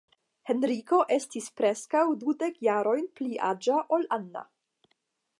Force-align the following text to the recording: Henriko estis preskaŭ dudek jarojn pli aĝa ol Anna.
Henriko 0.51 1.01
estis 1.17 1.49
preskaŭ 1.59 2.01
dudek 2.23 2.57
jarojn 2.67 3.05
pli 3.19 3.37
aĝa 3.49 3.77
ol 3.99 4.07
Anna. 4.17 4.43